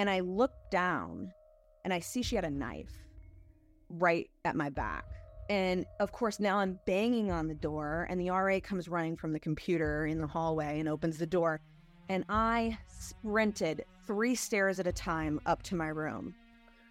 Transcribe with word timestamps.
And 0.00 0.08
I 0.08 0.20
look 0.20 0.52
down 0.70 1.30
and 1.84 1.92
I 1.92 2.00
see 2.00 2.22
she 2.22 2.34
had 2.34 2.46
a 2.46 2.50
knife 2.50 3.04
right 3.90 4.30
at 4.46 4.56
my 4.56 4.70
back. 4.70 5.04
And 5.50 5.84
of 6.00 6.10
course, 6.10 6.40
now 6.40 6.56
I'm 6.56 6.78
banging 6.86 7.30
on 7.30 7.48
the 7.48 7.54
door, 7.54 8.06
and 8.08 8.18
the 8.18 8.30
RA 8.30 8.60
comes 8.60 8.88
running 8.88 9.14
from 9.14 9.34
the 9.34 9.38
computer 9.38 10.06
in 10.06 10.18
the 10.18 10.26
hallway 10.26 10.80
and 10.80 10.88
opens 10.88 11.18
the 11.18 11.26
door. 11.26 11.60
And 12.08 12.24
I 12.30 12.78
sprinted 12.88 13.84
three 14.06 14.34
stairs 14.34 14.80
at 14.80 14.86
a 14.86 14.92
time 14.92 15.38
up 15.44 15.62
to 15.64 15.74
my 15.74 15.88
room. 15.88 16.34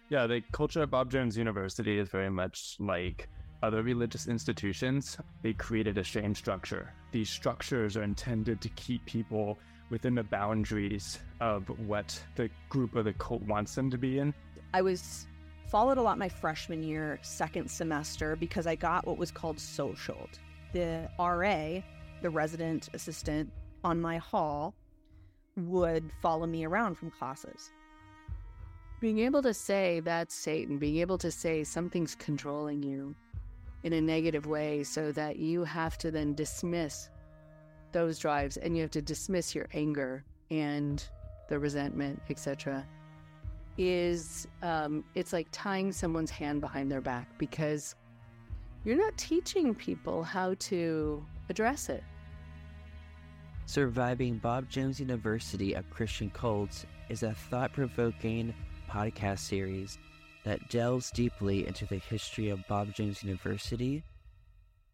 Yeah, 0.08 0.28
the 0.28 0.40
culture 0.52 0.82
at 0.82 0.90
Bob 0.90 1.10
Jones 1.10 1.36
University 1.36 1.98
is 1.98 2.08
very 2.08 2.30
much 2.30 2.76
like 2.78 3.28
other 3.64 3.82
religious 3.82 4.28
institutions. 4.28 5.18
They 5.42 5.54
created 5.54 5.98
a 5.98 6.04
shame 6.04 6.36
structure. 6.36 6.92
These 7.10 7.28
structures 7.28 7.96
are 7.96 8.04
intended 8.04 8.60
to 8.60 8.68
keep 8.68 9.04
people 9.04 9.58
within 9.90 10.14
the 10.14 10.22
boundaries 10.22 11.18
of 11.40 11.68
what 11.86 12.20
the 12.36 12.48
group 12.68 12.94
or 12.94 13.02
the 13.02 13.12
cult 13.14 13.42
wants 13.42 13.74
them 13.74 13.90
to 13.90 13.98
be 13.98 14.18
in. 14.18 14.32
I 14.72 14.82
was 14.82 15.26
followed 15.68 15.98
a 15.98 16.02
lot 16.02 16.18
my 16.18 16.28
freshman 16.28 16.82
year, 16.82 17.18
second 17.22 17.70
semester, 17.70 18.36
because 18.36 18.66
I 18.66 18.76
got 18.76 19.06
what 19.06 19.18
was 19.18 19.30
called 19.30 19.56
socialed. 19.58 20.38
The 20.72 21.08
RA, 21.18 21.80
the 22.22 22.30
resident 22.30 22.88
assistant 22.94 23.52
on 23.84 24.00
my 24.00 24.18
hall, 24.18 24.74
would 25.56 26.10
follow 26.22 26.46
me 26.46 26.64
around 26.64 26.94
from 26.96 27.10
classes. 27.10 27.70
Being 29.00 29.20
able 29.20 29.42
to 29.42 29.54
say 29.54 30.00
that's 30.00 30.34
Satan, 30.34 30.78
being 30.78 30.98
able 30.98 31.18
to 31.18 31.30
say 31.30 31.64
something's 31.64 32.14
controlling 32.14 32.82
you 32.82 33.14
in 33.82 33.92
a 33.94 34.00
negative 34.00 34.46
way 34.46 34.84
so 34.84 35.10
that 35.12 35.36
you 35.36 35.64
have 35.64 35.96
to 35.98 36.10
then 36.10 36.34
dismiss 36.34 37.08
those 37.92 38.18
drives 38.18 38.56
and 38.56 38.76
you 38.76 38.82
have 38.82 38.90
to 38.92 39.02
dismiss 39.02 39.54
your 39.54 39.68
anger 39.72 40.24
and 40.50 41.04
the 41.48 41.58
resentment, 41.58 42.20
etc 42.30 42.84
is 43.78 44.46
um, 44.62 45.02
it's 45.14 45.32
like 45.32 45.48
tying 45.52 45.90
someone's 45.90 46.30
hand 46.30 46.60
behind 46.60 46.92
their 46.92 47.00
back 47.00 47.26
because 47.38 47.94
you're 48.84 48.96
not 48.96 49.16
teaching 49.16 49.74
people 49.74 50.22
how 50.22 50.54
to 50.58 51.24
address 51.48 51.88
it. 51.88 52.04
Surviving 53.64 54.36
Bob 54.36 54.68
Jones 54.68 55.00
University 55.00 55.74
of 55.74 55.88
Christian 55.88 56.30
Cults 56.30 56.84
is 57.08 57.22
a 57.22 57.32
thought 57.32 57.72
provoking 57.72 58.52
podcast 58.88 59.40
series 59.40 59.98
that 60.44 60.68
delves 60.68 61.10
deeply 61.12 61.66
into 61.66 61.86
the 61.86 61.98
history 61.98 62.50
of 62.50 62.66
Bob 62.68 62.92
Jones 62.92 63.22
University, 63.22 64.02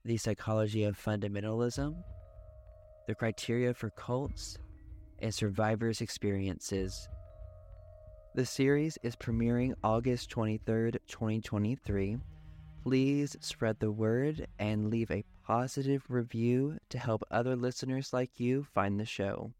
the 0.05 0.17
psychology 0.17 0.85
of 0.85 0.97
fundamentalism, 0.97 1.97
the 3.07 3.15
criteria 3.15 3.75
for 3.75 3.91
cults, 3.91 4.59
and 5.21 5.33
survivors' 5.33 6.01
experiences 6.01 7.09
the 8.37 8.45
series 8.45 8.99
is 9.03 9.17
premiering 9.17 9.73
August 9.83 10.29
23rd, 10.29 10.99
2023. 11.09 12.19
Please 12.83 13.35
spread 13.41 13.81
the 13.81 13.91
word 13.91 14.47
and 14.59 14.91
leave 14.91 15.11
a 15.11 15.25
positive 15.43 16.05
review 16.11 16.77
to 16.91 16.99
help 16.99 17.25
other 17.31 17.57
listeners 17.57 18.13
like 18.13 18.39
you 18.39 18.67
find 18.75 19.01
the 19.01 19.07
show. 19.07 19.53